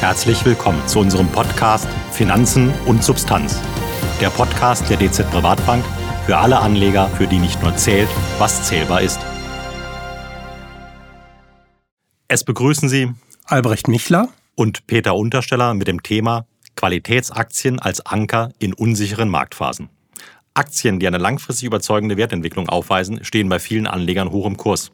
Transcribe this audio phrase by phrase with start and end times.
[0.00, 3.60] Herzlich willkommen zu unserem Podcast Finanzen und Substanz.
[4.20, 5.84] Der Podcast der DZ Privatbank
[6.24, 8.08] für alle Anleger, für die nicht nur zählt,
[8.38, 9.18] was zählbar ist.
[12.28, 13.10] Es begrüßen Sie
[13.44, 16.46] Albrecht Michler und Peter Untersteller mit dem Thema
[16.76, 19.88] Qualitätsaktien als Anker in unsicheren Marktphasen.
[20.54, 24.92] Aktien, die eine langfristig überzeugende Wertentwicklung aufweisen, stehen bei vielen Anlegern hoch im Kurs.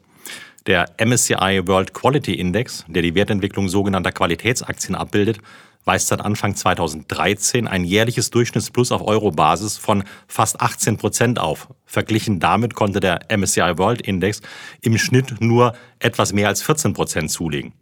[0.66, 5.40] Der MSCI World Quality Index, der die Wertentwicklung sogenannter Qualitätsaktien abbildet,
[5.84, 11.68] weist seit Anfang 2013 ein jährliches Durchschnittsplus auf Euro-Basis von fast 18 Prozent auf.
[11.84, 14.40] Verglichen damit konnte der MSCI World Index
[14.80, 17.74] im Schnitt nur etwas mehr als 14 Prozent zulegen.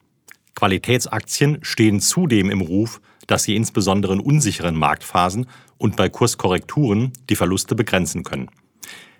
[0.56, 5.46] Qualitätsaktien stehen zudem im Ruf, dass sie insbesondere in unsicheren Marktphasen
[5.78, 8.50] und bei Kurskorrekturen die Verluste begrenzen können.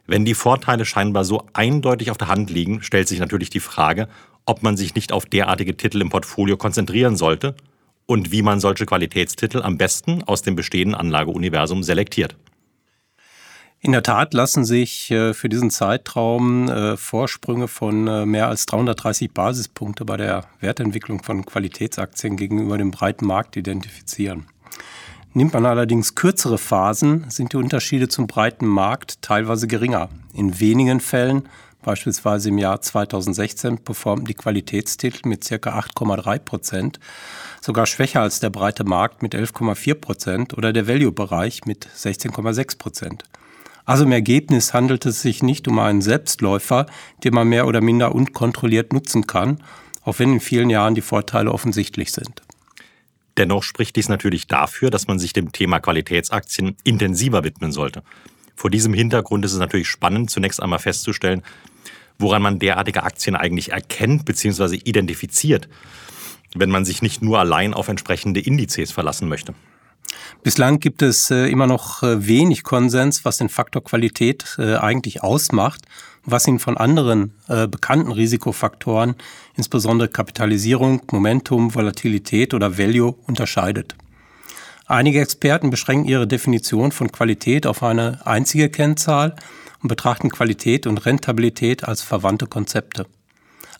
[0.07, 4.09] Wenn die Vorteile scheinbar so eindeutig auf der Hand liegen, stellt sich natürlich die Frage,
[4.47, 7.55] ob man sich nicht auf derartige Titel im Portfolio konzentrieren sollte
[8.07, 12.37] und wie man solche Qualitätstitel am besten aus dem bestehenden Anlageuniversum selektiert.
[13.85, 18.67] In der Tat lassen sich äh, für diesen Zeitraum äh, Vorsprünge von äh, mehr als
[18.67, 24.47] 330 Basispunkte bei der Wertentwicklung von Qualitätsaktien gegenüber dem breiten Markt identifizieren.
[25.35, 30.11] Nimmt man allerdings kürzere Phasen, sind die Unterschiede zum breiten Markt teilweise geringer.
[30.35, 31.49] In wenigen Fällen,
[31.81, 35.57] beispielsweise im Jahr 2016, performten die Qualitätstitel mit ca.
[35.57, 37.01] 8,3 Prozent,
[37.63, 43.25] sogar schwächer als der breite Markt mit 11,4 Prozent oder der Value-Bereich mit 16,6 Prozent.
[43.87, 46.85] Also im Ergebnis handelt es sich nicht um einen Selbstläufer,
[47.25, 49.63] den man mehr oder minder unkontrolliert nutzen kann,
[50.05, 52.43] auch wenn in vielen Jahren die Vorteile offensichtlich sind.
[53.37, 58.03] Dennoch spricht dies natürlich dafür, dass man sich dem Thema Qualitätsaktien intensiver widmen sollte.
[58.55, 61.43] Vor diesem Hintergrund ist es natürlich spannend, zunächst einmal festzustellen,
[62.19, 64.77] woran man derartige Aktien eigentlich erkennt bzw.
[64.77, 65.69] identifiziert,
[66.55, 69.55] wenn man sich nicht nur allein auf entsprechende Indizes verlassen möchte.
[70.43, 75.23] Bislang gibt es äh, immer noch äh, wenig Konsens, was den Faktor Qualität äh, eigentlich
[75.23, 75.83] ausmacht
[76.25, 79.17] was ihn von anderen äh, bekannten Risikofaktoren,
[79.57, 83.95] insbesondere Kapitalisierung, Momentum, Volatilität oder Value, unterscheidet.
[84.87, 89.37] Einige Experten beschränken ihre Definition von Qualität auf eine einzige Kennzahl
[89.83, 93.07] und betrachten Qualität und Rentabilität als verwandte Konzepte.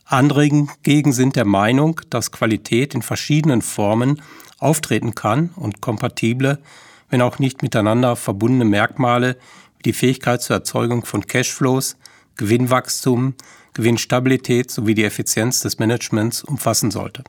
[0.05, 4.21] Andere hingegen sind der Meinung, dass Qualität in verschiedenen Formen
[4.59, 6.59] auftreten kann und kompatible,
[7.09, 9.37] wenn auch nicht miteinander verbundene Merkmale
[9.79, 11.97] wie die Fähigkeit zur Erzeugung von Cashflows,
[12.37, 13.35] Gewinnwachstum,
[13.75, 17.25] Gewinnstabilität sowie die Effizienz des Managements umfassen sollte.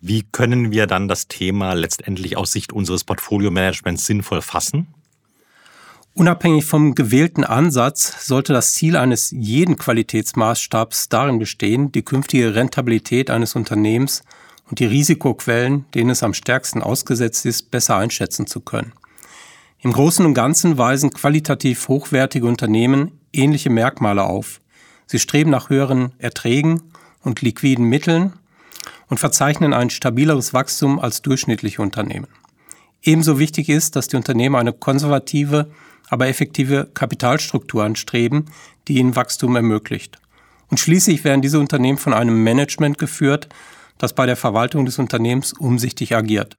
[0.00, 4.86] Wie können wir dann das Thema letztendlich aus Sicht unseres Portfolio-Managements sinnvoll fassen?
[6.14, 13.30] Unabhängig vom gewählten Ansatz sollte das Ziel eines jeden Qualitätsmaßstabs darin bestehen, die künftige Rentabilität
[13.30, 14.22] eines Unternehmens
[14.68, 18.92] und die Risikoquellen, denen es am stärksten ausgesetzt ist, besser einschätzen zu können.
[19.80, 24.60] Im Großen und Ganzen weisen qualitativ hochwertige Unternehmen ähnliche Merkmale auf.
[25.06, 26.82] Sie streben nach höheren Erträgen
[27.22, 28.32] und liquiden Mitteln
[29.08, 32.28] und verzeichnen ein stabileres Wachstum als durchschnittliche Unternehmen.
[33.02, 35.70] Ebenso wichtig ist, dass die Unternehmen eine konservative,
[36.08, 38.46] aber effektive Kapitalstruktur anstreben,
[38.88, 40.18] die ihnen Wachstum ermöglicht.
[40.68, 43.48] Und schließlich werden diese Unternehmen von einem Management geführt,
[43.98, 46.56] das bei der Verwaltung des Unternehmens umsichtig agiert.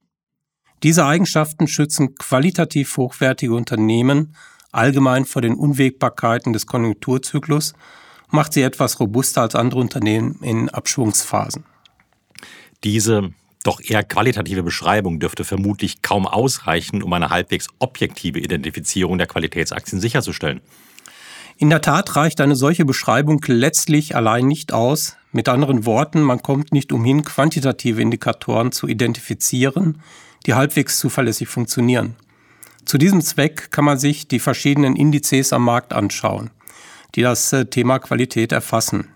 [0.83, 4.35] Diese Eigenschaften schützen qualitativ hochwertige Unternehmen
[4.71, 7.73] allgemein vor den Unwägbarkeiten des Konjunkturzyklus,
[8.29, 11.63] macht sie etwas robuster als andere Unternehmen in Abschwungsphasen.
[12.83, 13.31] Diese
[13.63, 19.99] doch eher qualitative Beschreibung dürfte vermutlich kaum ausreichen, um eine halbwegs objektive Identifizierung der Qualitätsaktien
[19.99, 20.61] sicherzustellen.
[21.57, 25.17] In der Tat reicht eine solche Beschreibung letztlich allein nicht aus.
[25.31, 30.01] Mit anderen Worten, man kommt nicht umhin, quantitative Indikatoren zu identifizieren,
[30.45, 32.15] die halbwegs zuverlässig funktionieren.
[32.87, 36.51] Zu diesem Zweck kann man sich die verschiedenen Indizes am Markt anschauen,
[37.15, 39.09] die das äh, Thema Qualität erfassen.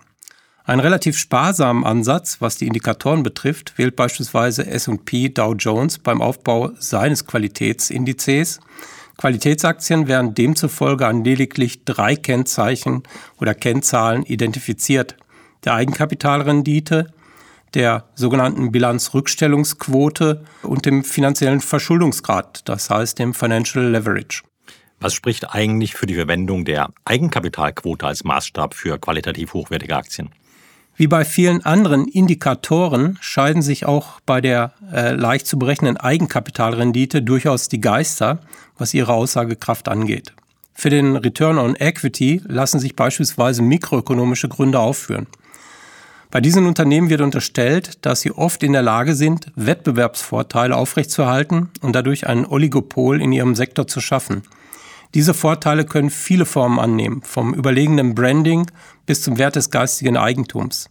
[0.65, 6.71] Ein relativ sparsamen Ansatz, was die Indikatoren betrifft, wählt beispielsweise S&P Dow Jones beim Aufbau
[6.79, 8.59] seines Qualitätsindizes.
[9.17, 13.03] Qualitätsaktien werden demzufolge an lediglich drei Kennzeichen
[13.39, 15.15] oder Kennzahlen identifiziert.
[15.63, 17.07] Der Eigenkapitalrendite,
[17.73, 24.43] der sogenannten Bilanzrückstellungsquote und dem finanziellen Verschuldungsgrad, das heißt dem Financial Leverage.
[24.99, 30.29] Was spricht eigentlich für die Verwendung der Eigenkapitalquote als Maßstab für qualitativ hochwertige Aktien?
[30.95, 37.23] Wie bei vielen anderen Indikatoren scheiden sich auch bei der äh, leicht zu berechnenden Eigenkapitalrendite
[37.23, 38.39] durchaus die Geister,
[38.77, 40.33] was ihre Aussagekraft angeht.
[40.73, 45.27] Für den Return on Equity lassen sich beispielsweise mikroökonomische Gründe aufführen.
[46.31, 51.93] Bei diesen Unternehmen wird unterstellt, dass sie oft in der Lage sind, Wettbewerbsvorteile aufrechtzuerhalten und
[51.93, 54.43] dadurch ein Oligopol in ihrem Sektor zu schaffen.
[55.13, 58.71] Diese Vorteile können viele Formen annehmen, vom überlegenen Branding
[59.05, 60.89] bis zum Wert des geistigen Eigentums.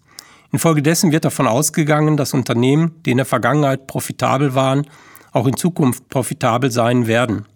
[0.53, 4.87] Infolgedessen wird davon ausgegangen, dass Unternehmen, die in der Vergangenheit profitabel waren,
[5.33, 7.47] auch in Zukunft profitabel sein werden.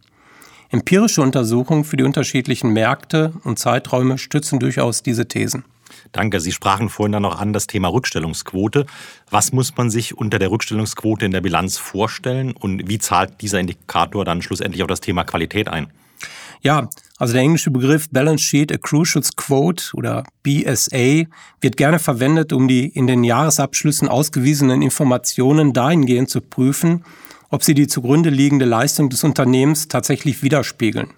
[0.71, 5.65] Empirische Untersuchungen für die unterschiedlichen Märkte und Zeiträume stützen durchaus diese Thesen.
[6.15, 6.41] Danke.
[6.41, 8.87] Sie sprachen vorhin dann noch an das Thema Rückstellungsquote.
[9.31, 13.59] Was muss man sich unter der Rückstellungsquote in der Bilanz vorstellen und wie zahlt dieser
[13.59, 15.89] Indikator dann schlussendlich auf das Thema Qualität ein?
[16.63, 16.89] Ja,
[17.19, 21.25] also der englische Begriff Balance Sheet Accruals Quote oder BSA
[21.61, 27.05] wird gerne verwendet, um die in den Jahresabschlüssen ausgewiesenen Informationen dahingehend zu prüfen,
[27.51, 31.11] ob sie die zugrunde liegende Leistung des Unternehmens tatsächlich widerspiegeln.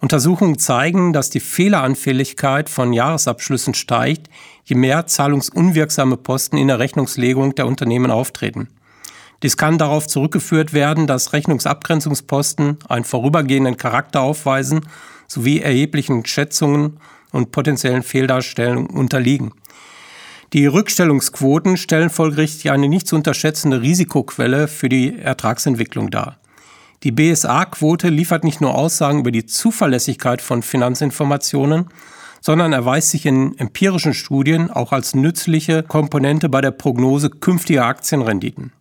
[0.00, 4.28] Untersuchungen zeigen, dass die Fehleranfälligkeit von Jahresabschlüssen steigt,
[4.64, 8.68] je mehr zahlungsunwirksame Posten in der Rechnungslegung der Unternehmen auftreten.
[9.42, 14.80] Dies kann darauf zurückgeführt werden, dass Rechnungsabgrenzungsposten einen vorübergehenden Charakter aufweisen
[15.26, 16.98] sowie erheblichen Schätzungen
[17.32, 19.52] und potenziellen Fehldarstellungen unterliegen.
[20.54, 26.37] Die Rückstellungsquoten stellen folgerichtig eine nicht zu unterschätzende Risikoquelle für die Ertragsentwicklung dar.
[27.04, 31.86] Die BSA-Quote liefert nicht nur Aussagen über die Zuverlässigkeit von Finanzinformationen,
[32.40, 38.72] sondern erweist sich in empirischen Studien auch als nützliche Komponente bei der Prognose künftiger Aktienrenditen.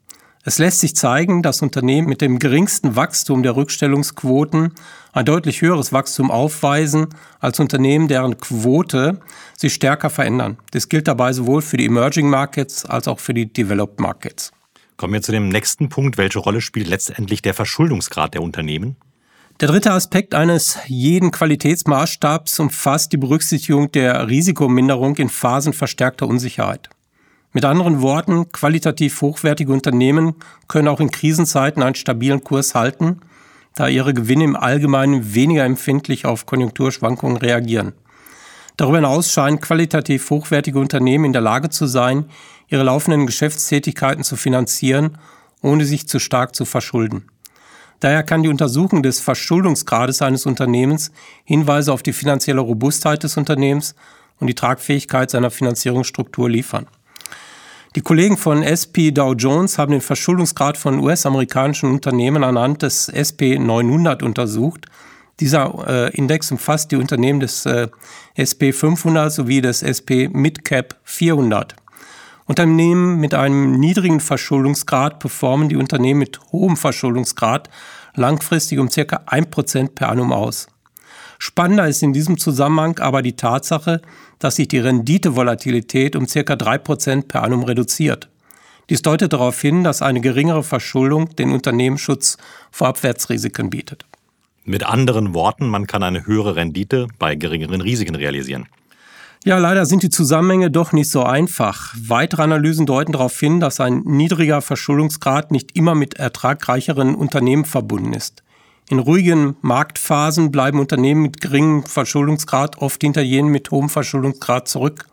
[0.43, 4.73] Es lässt sich zeigen, dass Unternehmen mit dem geringsten Wachstum der Rückstellungsquoten
[5.11, 7.07] ein deutlich höheres Wachstum aufweisen
[7.39, 9.19] als Unternehmen, deren Quote
[9.57, 10.57] sich stärker verändern.
[10.71, 14.53] Das gilt dabei sowohl für die Emerging Markets als auch für die Developed Markets.
[14.97, 16.17] Kommen wir zu dem nächsten Punkt.
[16.17, 18.95] Welche Rolle spielt letztendlich der Verschuldungsgrad der Unternehmen?
[19.59, 26.89] Der dritte Aspekt eines jeden Qualitätsmaßstabs umfasst die Berücksichtigung der Risikominderung in Phasen verstärkter Unsicherheit.
[27.53, 30.35] Mit anderen Worten, qualitativ hochwertige Unternehmen
[30.67, 33.21] können auch in Krisenzeiten einen stabilen Kurs halten,
[33.75, 37.93] da ihre Gewinne im Allgemeinen weniger empfindlich auf Konjunkturschwankungen reagieren.
[38.77, 42.25] Darüber hinaus scheinen qualitativ hochwertige Unternehmen in der Lage zu sein,
[42.67, 45.17] ihre laufenden Geschäftstätigkeiten zu finanzieren,
[45.61, 47.25] ohne sich zu stark zu verschulden.
[47.99, 51.11] Daher kann die Untersuchung des Verschuldungsgrades eines Unternehmens
[51.43, 53.95] Hinweise auf die finanzielle Robustheit des Unternehmens
[54.39, 56.85] und die Tragfähigkeit seiner Finanzierungsstruktur liefern.
[57.95, 63.57] Die Kollegen von SP Dow Jones haben den Verschuldungsgrad von US-amerikanischen Unternehmen anhand des SP
[63.57, 64.85] 900 untersucht.
[65.39, 67.87] Dieser äh, Index umfasst die Unternehmen des äh,
[68.37, 71.75] SP 500 sowie des SP Midcap 400.
[72.47, 77.69] Unternehmen mit einem niedrigen Verschuldungsgrad performen die Unternehmen mit hohem Verschuldungsgrad
[78.15, 80.67] langfristig um circa 1% per annum aus.
[81.39, 84.01] Spannender ist in diesem Zusammenhang aber die Tatsache,
[84.39, 86.39] dass sich die Renditevolatilität um ca.
[86.39, 88.29] 3% per annum reduziert.
[88.89, 92.37] Dies deutet darauf hin, dass eine geringere Verschuldung den Unternehmen Schutz
[92.71, 94.05] vor Abwärtsrisiken bietet.
[94.63, 98.67] Mit anderen Worten, man kann eine höhere Rendite bei geringeren Risiken realisieren.
[99.47, 101.95] Ja, leider sind die Zusammenhänge doch nicht so einfach.
[101.97, 108.11] Weitere Analysen deuten darauf hin, dass ein niedriger Verschuldungsgrad nicht immer mit ertragreicheren Unternehmen verbunden
[108.11, 108.43] ist.
[108.89, 115.05] In ruhigen Marktphasen bleiben Unternehmen mit geringem Verschuldungsgrad oft hinter jenen mit hohem Verschuldungsgrad zurück,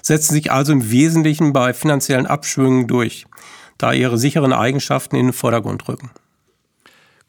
[0.00, 3.26] setzen sich also im Wesentlichen bei finanziellen Abschwüngen durch,
[3.76, 6.10] da ihre sicheren Eigenschaften in den Vordergrund rücken.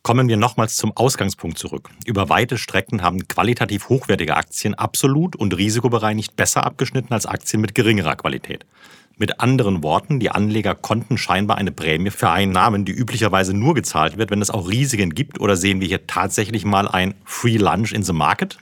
[0.07, 1.89] Kommen wir nochmals zum Ausgangspunkt zurück.
[2.05, 7.75] Über weite Strecken haben qualitativ hochwertige Aktien absolut und risikobereinigt besser abgeschnitten als Aktien mit
[7.75, 8.65] geringerer Qualität.
[9.17, 14.17] Mit anderen Worten, die Anleger konnten scheinbar eine Prämie für Einnahmen, die üblicherweise nur gezahlt
[14.17, 17.91] wird, wenn es auch Risiken gibt, oder sehen wir hier tatsächlich mal ein Free Lunch
[17.91, 18.57] in the Market?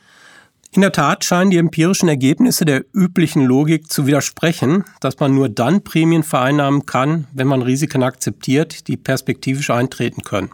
[0.72, 5.50] In der Tat scheinen die empirischen Ergebnisse der üblichen Logik zu widersprechen, dass man nur
[5.50, 10.50] dann Prämien vereinnahmen kann, wenn man Risiken akzeptiert, die perspektivisch eintreten können.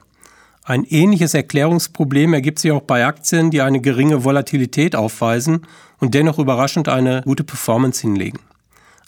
[0.64, 5.66] Ein ähnliches Erklärungsproblem ergibt sich auch bei Aktien, die eine geringe Volatilität aufweisen
[6.00, 8.40] und dennoch überraschend eine gute Performance hinlegen.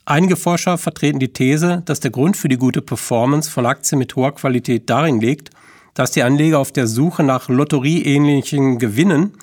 [0.05, 4.15] Einige Forscher vertreten die These, dass der Grund für die gute Performance von Aktien mit
[4.15, 5.51] hoher Qualität darin liegt,
[5.93, 9.33] dass die Anleger auf der Suche nach lotterieähnlichen Gewinnen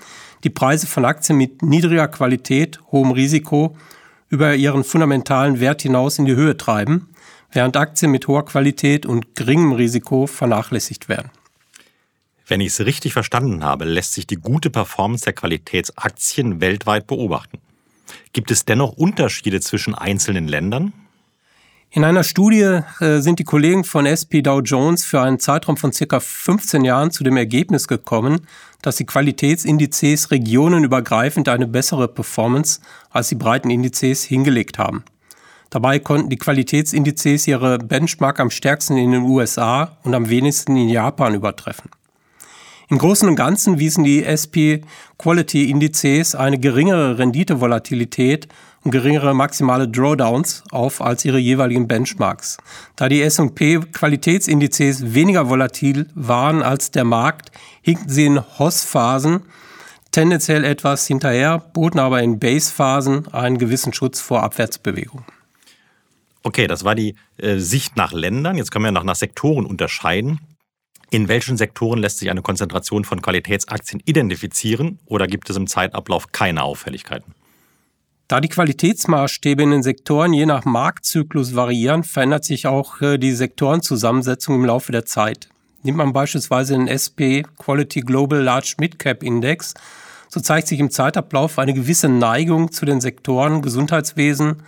[0.43, 3.77] die Preise von Aktien mit niedriger Qualität, hohem Risiko
[4.29, 7.09] über ihren fundamentalen Wert hinaus in die Höhe treiben,
[7.53, 11.31] während Aktien mit hoher Qualität und geringem Risiko vernachlässigt werden.
[12.51, 17.59] Wenn ich es richtig verstanden habe, lässt sich die gute Performance der Qualitätsaktien weltweit beobachten.
[18.33, 20.93] Gibt es dennoch Unterschiede zwischen einzelnen Ländern?
[21.93, 25.93] In einer Studie äh, sind die Kollegen von SP Dow Jones für einen Zeitraum von
[25.93, 28.41] circa 15 Jahren zu dem Ergebnis gekommen,
[28.83, 32.81] dass die Qualitätsindizes regionenübergreifend eine bessere Performance
[33.11, 35.05] als die breiten Indizes hingelegt haben.
[35.71, 40.89] Dabei konnten die Qualitätsindizes ihre Benchmark am stärksten in den USA und am wenigsten in
[40.89, 41.91] Japan übertreffen.
[42.91, 44.83] Im Großen und Ganzen wiesen die SP
[45.17, 48.49] Quality Indizes eine geringere Renditevolatilität
[48.83, 52.57] und geringere maximale Drawdowns auf als ihre jeweiligen Benchmarks.
[52.97, 59.43] Da die S&P Qualitätsindizes weniger volatil waren als der Markt, hinkten sie in Hoss-Phasen
[60.11, 65.25] tendenziell etwas hinterher, boten aber in Base-Phasen einen gewissen Schutz vor Abwärtsbewegungen.
[66.43, 68.57] Okay, das war die äh, Sicht nach Ländern.
[68.57, 70.41] Jetzt können wir nach, nach Sektoren unterscheiden.
[71.11, 76.31] In welchen Sektoren lässt sich eine Konzentration von Qualitätsaktien identifizieren oder gibt es im Zeitablauf
[76.31, 77.35] keine Auffälligkeiten?
[78.29, 83.33] Da die Qualitätsmaßstäbe in den Sektoren je nach Marktzyklus variieren, verändert sich auch äh, die
[83.33, 85.49] Sektorenzusammensetzung im Laufe der Zeit.
[85.83, 89.75] Nimmt man beispielsweise den SP Quality Global Large Midcap Index,
[90.29, 94.63] so zeigt sich im Zeitablauf eine gewisse Neigung zu den Sektoren Gesundheitswesen,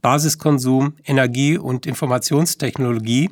[0.00, 3.30] Basiskonsum, Energie und Informationstechnologie,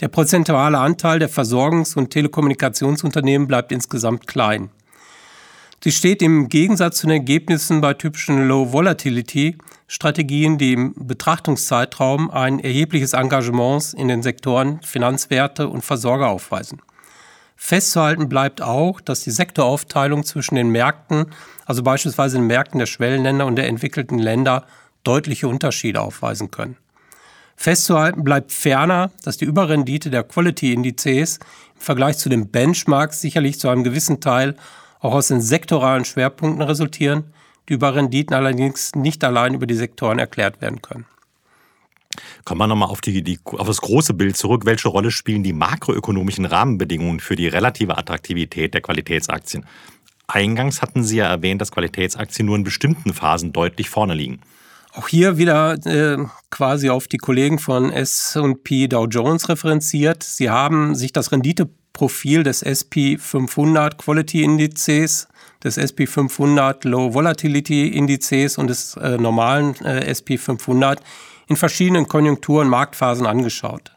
[0.00, 4.70] der prozentuale Anteil der Versorgungs- und Telekommunikationsunternehmen bleibt insgesamt klein.
[5.82, 13.12] Sie steht im Gegensatz zu den Ergebnissen bei typischen Low-Volatility-Strategien, die im Betrachtungszeitraum ein erhebliches
[13.12, 16.80] Engagement in den Sektoren Finanzwerte und Versorger aufweisen.
[17.54, 21.26] Festzuhalten bleibt auch, dass die Sektoraufteilung zwischen den Märkten,
[21.66, 24.64] also beispielsweise den Märkten der Schwellenländer und der entwickelten Länder,
[25.02, 26.78] deutliche Unterschiede aufweisen können.
[27.56, 33.68] Festzuhalten bleibt ferner, dass die Überrendite der Quality-Indizes im Vergleich zu den Benchmarks sicherlich zu
[33.68, 34.56] einem gewissen Teil
[35.00, 37.24] auch aus den sektoralen Schwerpunkten resultieren,
[37.68, 41.06] die Überrenditen allerdings nicht allein über die Sektoren erklärt werden können.
[42.44, 44.66] Kommen wir nochmal auf, die, die, auf das große Bild zurück.
[44.66, 49.66] Welche Rolle spielen die makroökonomischen Rahmenbedingungen für die relative Attraktivität der Qualitätsaktien?
[50.26, 54.40] Eingangs hatten Sie ja erwähnt, dass Qualitätsaktien nur in bestimmten Phasen deutlich vorne liegen.
[54.96, 60.22] Auch hier wieder äh, quasi auf die Kollegen von S&P Dow Jones referenziert.
[60.22, 65.26] Sie haben sich das Renditeprofil des SP 500 Quality Indizes,
[65.64, 71.02] des SP 500 Low Volatility Indizes und des äh, normalen äh, SP 500
[71.48, 73.96] in verschiedenen Konjunktur- und Marktphasen angeschaut.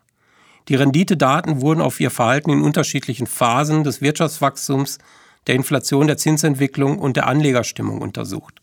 [0.67, 4.97] Die Renditedaten wurden auf ihr Verhalten in unterschiedlichen Phasen des Wirtschaftswachstums,
[5.45, 8.61] der Inflation, der Zinsentwicklung und der Anlegerstimmung untersucht.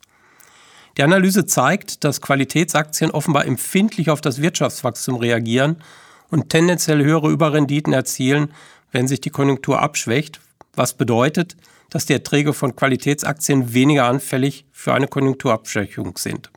[0.96, 5.76] Die Analyse zeigt, dass Qualitätsaktien offenbar empfindlich auf das Wirtschaftswachstum reagieren
[6.30, 8.52] und tendenziell höhere Überrenditen erzielen,
[8.92, 10.40] wenn sich die Konjunktur abschwächt,
[10.74, 11.56] was bedeutet,
[11.90, 16.50] dass die Erträge von Qualitätsaktien weniger anfällig für eine Konjunkturabschwächung sind.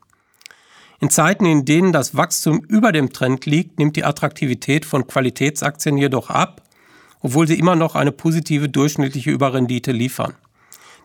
[1.00, 5.98] In Zeiten, in denen das Wachstum über dem Trend liegt, nimmt die Attraktivität von Qualitätsaktien
[5.98, 6.64] jedoch ab,
[7.22, 10.34] obwohl sie immer noch eine positive durchschnittliche Überrendite liefern.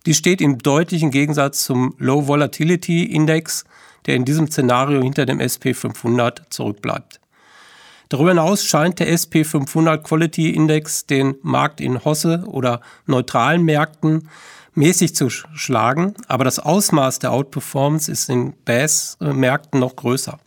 [0.05, 3.65] Dies steht im deutlichen Gegensatz zum Low Volatility Index,
[4.07, 7.21] der in diesem Szenario hinter dem SP 500 zurückbleibt.
[8.09, 14.29] Darüber hinaus scheint der SP 500 Quality Index den Markt in Hosse oder neutralen Märkten
[14.75, 20.39] mäßig zu schlagen, aber das Ausmaß der Outperformance ist in BAS-Märkten noch größer.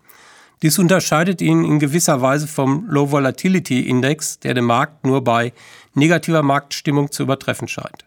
[0.62, 5.54] Dies unterscheidet ihn in gewisser Weise vom Low Volatility Index, der den Markt nur bei
[5.94, 8.05] negativer Marktstimmung zu übertreffen scheint.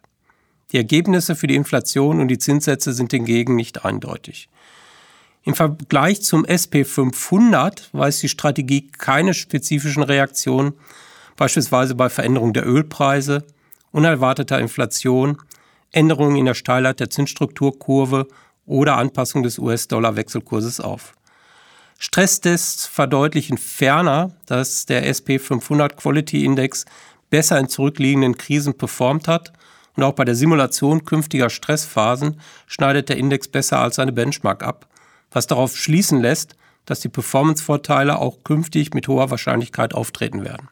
[0.73, 4.51] Die Ergebnisse für die Inflation und die Zinssätze sind hingegen nicht eindeutig.
[5.45, 10.75] Im Vergleich zum SP 500 weist die Strategie keine spezifischen Reaktionen,
[11.37, 13.45] beispielsweise bei Veränderung der Ölpreise,
[13.93, 15.39] unerwarteter Inflation,
[15.91, 18.29] Änderungen in der Steilheit der Zinsstrukturkurve
[18.67, 21.15] oder Anpassung des US-Dollar-Wechselkurses auf.
[21.99, 26.85] Stresstests verdeutlichen ferner, dass der SP 500 Quality Index
[27.31, 29.53] besser in zurückliegenden Krisen performt hat
[29.99, 34.87] und auch bei der Simulation künftiger Stressphasen schneidet der Index besser als seine Benchmark ab,
[35.33, 36.55] was darauf schließen lässt,
[36.87, 40.69] dass die Performancevorteile auch künftig mit hoher Wahrscheinlichkeit auftreten werden.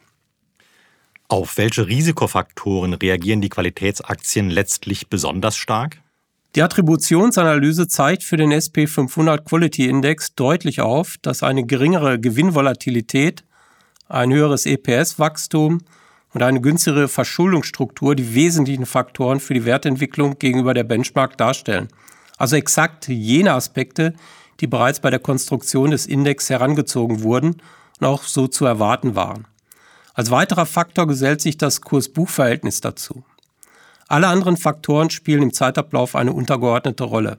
[1.26, 5.98] Auf welche Risikofaktoren reagieren die Qualitätsaktien letztlich besonders stark?
[6.54, 13.42] Die Attributionsanalyse zeigt für den SP 500 Quality Index deutlich auf, dass eine geringere Gewinnvolatilität,
[14.08, 15.80] ein höheres EPS-Wachstum
[16.36, 21.88] und eine günstigere Verschuldungsstruktur die wesentlichen Faktoren für die Wertentwicklung gegenüber der Benchmark darstellen.
[22.36, 24.12] Also exakt jene Aspekte,
[24.60, 27.62] die bereits bei der Konstruktion des Index herangezogen wurden
[27.98, 29.46] und auch so zu erwarten waren.
[30.12, 33.24] Als weiterer Faktor gesellt sich das Kurs-Buch-Verhältnis dazu.
[34.06, 37.38] Alle anderen Faktoren spielen im Zeitablauf eine untergeordnete Rolle.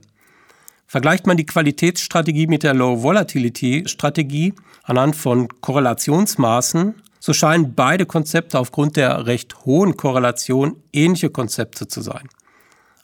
[0.87, 6.95] Vergleicht man die Qualitätsstrategie mit der Low-Volatility-Strategie anhand von Korrelationsmaßen,
[7.27, 12.29] so scheinen beide Konzepte aufgrund der recht hohen Korrelation ähnliche Konzepte zu sein.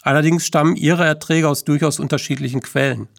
[0.02, 3.10] Allerdings stammen ihre Erträge aus durchaus unterschiedlichen Quellen.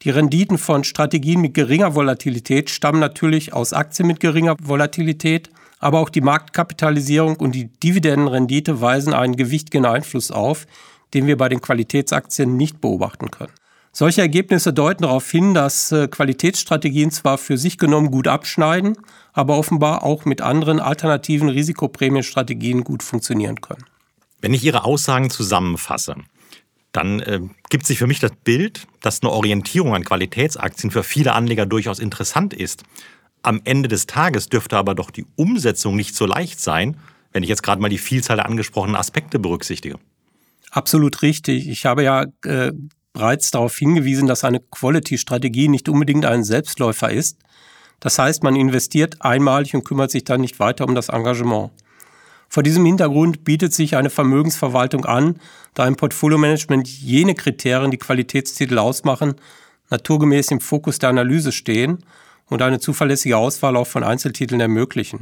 [0.00, 6.00] Die Renditen von Strategien mit geringer Volatilität stammen natürlich aus Aktien mit geringer Volatilität, aber
[6.00, 10.66] auch die Marktkapitalisierung und die Dividendenrendite weisen einen gewichtigen Einfluss auf,
[11.12, 13.52] den wir bei den Qualitätsaktien nicht beobachten können.
[13.94, 18.96] Solche Ergebnisse deuten darauf hin, dass äh, Qualitätsstrategien zwar für sich genommen gut abschneiden,
[19.34, 23.84] aber offenbar auch mit anderen alternativen Risikoprämienstrategien gut funktionieren können.
[24.40, 26.16] Wenn ich Ihre Aussagen zusammenfasse,
[26.92, 31.34] dann äh, gibt sich für mich das Bild, dass eine Orientierung an Qualitätsaktien für viele
[31.34, 32.84] Anleger durchaus interessant ist.
[33.42, 36.96] Am Ende des Tages dürfte aber doch die Umsetzung nicht so leicht sein,
[37.32, 39.96] wenn ich jetzt gerade mal die Vielzahl der angesprochenen Aspekte berücksichtige.
[40.70, 41.68] Absolut richtig.
[41.68, 42.72] Ich habe ja äh,
[43.12, 47.38] bereits darauf hingewiesen, dass eine Quality-Strategie nicht unbedingt ein Selbstläufer ist.
[48.00, 51.70] Das heißt, man investiert einmalig und kümmert sich dann nicht weiter um das Engagement.
[52.48, 55.36] Vor diesem Hintergrund bietet sich eine Vermögensverwaltung an,
[55.74, 59.36] da im Portfolio-Management jene Kriterien, die Qualitätstitel ausmachen,
[59.88, 62.04] naturgemäß im Fokus der Analyse stehen
[62.48, 65.20] und eine zuverlässige Auswahl auch von Einzeltiteln ermöglichen.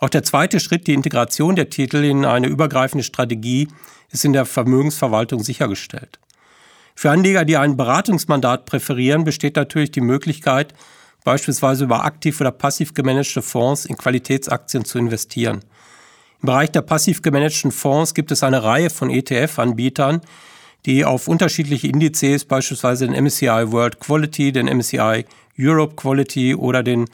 [0.00, 3.68] Auch der zweite Schritt, die Integration der Titel in eine übergreifende Strategie,
[4.10, 6.18] ist in der Vermögensverwaltung sichergestellt.
[6.98, 10.74] Für Anleger, die ein Beratungsmandat präferieren, besteht natürlich die Möglichkeit,
[11.22, 15.60] beispielsweise über aktiv oder passiv gemanagte Fonds in Qualitätsaktien zu investieren.
[16.42, 20.22] Im Bereich der passiv gemanagten Fonds gibt es eine Reihe von ETF-Anbietern,
[20.86, 25.24] die auf unterschiedliche Indizes, beispielsweise den MSCI World Quality, den MSCI
[25.56, 27.04] Europe Quality oder den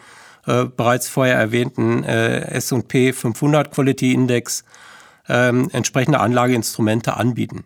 [0.46, 4.64] äh, bereits vorher erwähnten äh, S&P 500 Quality Index
[5.28, 7.64] äh, entsprechende Anlageinstrumente anbieten.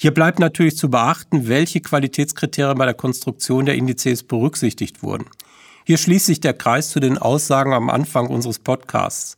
[0.00, 5.24] Hier bleibt natürlich zu beachten, welche Qualitätskriterien bei der Konstruktion der Indizes berücksichtigt wurden.
[5.84, 9.36] Hier schließt sich der Kreis zu den Aussagen am Anfang unseres Podcasts.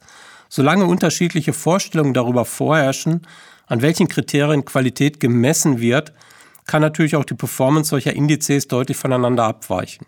[0.50, 3.26] Solange unterschiedliche Vorstellungen darüber vorherrschen,
[3.68, 6.12] an welchen Kriterien Qualität gemessen wird,
[6.66, 10.04] kann natürlich auch die Performance solcher Indizes deutlich voneinander abweichen.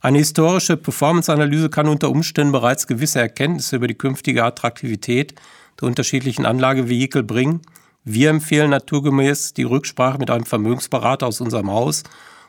[0.00, 5.34] Eine historische Performance-Analyse kann unter Umständen bereits gewisse Erkenntnisse über die künftige Attraktivität
[5.80, 7.62] der unterschiedlichen Anlagevehikel bringen
[8.04, 12.02] wir empfehlen naturgemäß die Rücksprache mit einem Vermögensberater aus unserem Haus,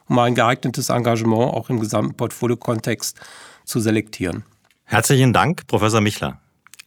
[0.08, 3.20] um ein geeignetes Engagement auch im gesamten Portfolio-Kontext
[3.64, 4.44] zu selektieren.
[4.86, 6.40] Herzlichen Dank, Professor Michler.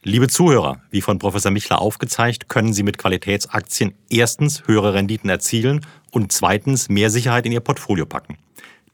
[0.03, 5.85] Liebe Zuhörer, wie von Professor Michler aufgezeigt, können Sie mit Qualitätsaktien erstens höhere Renditen erzielen
[6.11, 8.37] und zweitens mehr Sicherheit in Ihr Portfolio packen.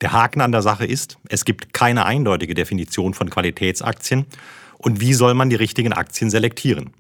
[0.02, 4.26] Der Haken an der Sache ist, es gibt keine eindeutige Definition von Qualitätsaktien
[4.78, 6.92] und wie soll man die richtigen Aktien selektieren?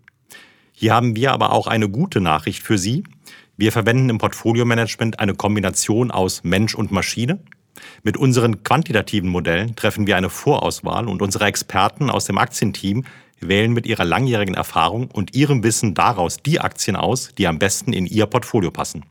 [0.83, 3.05] Hier haben wir aber auch eine gute Nachricht für Sie.
[3.55, 7.39] Wir verwenden im Portfolio-Management eine Kombination aus Mensch und Maschine.
[8.03, 13.05] Mit unseren quantitativen Modellen treffen wir eine Vorauswahl und unsere Experten aus dem Aktienteam
[13.39, 17.93] wählen mit ihrer langjährigen Erfahrung und ihrem Wissen daraus die Aktien aus, die am besten
[17.93, 19.05] in Ihr Portfolio passen.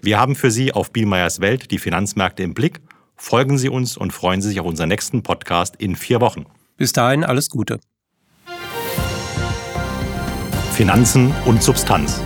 [0.00, 2.80] Wir haben für Sie auf Bielmeyers Welt die Finanzmärkte im Blick.
[3.14, 6.46] Folgen Sie uns und freuen Sie sich auf unseren nächsten Podcast in vier Wochen.
[6.76, 7.78] Bis dahin alles Gute.
[10.80, 12.22] Finanzen und Substanz.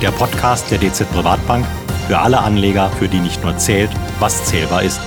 [0.00, 1.64] Der Podcast der DZ Privatbank
[2.08, 5.00] für alle Anleger, für die nicht nur zählt, was zählbar ist.